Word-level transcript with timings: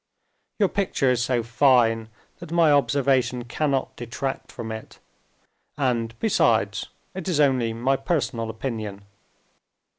Your 0.57 0.67
picture 0.67 1.11
is 1.11 1.23
so 1.23 1.43
fine 1.43 2.09
that 2.39 2.49
my 2.51 2.71
observation 2.71 3.43
cannot 3.43 3.95
detract 3.95 4.51
from 4.51 4.71
it, 4.71 4.97
and, 5.77 6.17
besides, 6.17 6.87
it 7.13 7.27
is 7.27 7.39
only 7.39 7.71
my 7.71 7.97
personal 7.97 8.49
opinion. 8.49 9.05